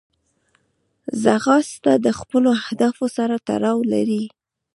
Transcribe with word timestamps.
ځغاسته 1.23 1.93
د 2.05 2.07
خپلو 2.19 2.49
اهدافو 2.61 3.05
سره 3.17 3.35
تړاو 3.47 3.77
لري 3.93 4.23